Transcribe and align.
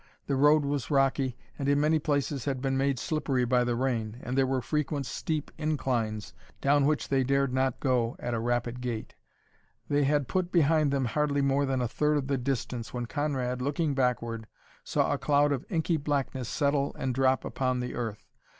The 0.25 0.35
road 0.35 0.65
was 0.65 0.89
rocky, 0.89 1.37
and 1.59 1.69
in 1.69 1.79
many 1.79 1.99
places 1.99 2.45
had 2.45 2.59
been 2.59 2.75
made 2.75 2.97
slippery 2.97 3.45
by 3.45 3.63
the 3.63 3.75
rain, 3.75 4.17
and 4.23 4.35
there 4.35 4.47
were 4.47 4.59
frequent 4.59 5.05
steep 5.05 5.51
inclines 5.59 6.33
down 6.59 6.87
which 6.87 7.09
they 7.09 7.23
dared 7.23 7.53
not 7.53 7.79
go 7.79 8.15
at 8.17 8.33
a 8.33 8.39
rapid 8.39 8.81
gait. 8.81 9.13
They 9.89 10.03
had 10.05 10.27
put 10.27 10.51
behind 10.51 10.89
them 10.89 11.05
hardly 11.05 11.43
more 11.43 11.67
than 11.67 11.81
a 11.81 11.87
third 11.87 12.17
of 12.17 12.25
the 12.25 12.39
distance 12.39 12.91
when 12.95 13.05
Conrad, 13.05 13.61
looking 13.61 13.93
backward, 13.93 14.47
saw 14.83 15.13
a 15.13 15.19
cloud 15.19 15.51
of 15.51 15.67
inky 15.69 15.97
blackness 15.97 16.49
settle 16.49 16.95
and 16.97 17.13
drop 17.13 17.45
upon 17.45 17.79
the 17.79 17.93
earth. 17.93 18.25